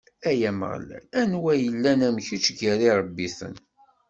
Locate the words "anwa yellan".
1.21-1.99